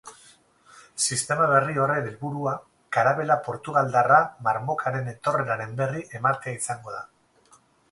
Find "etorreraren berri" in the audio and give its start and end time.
5.15-6.05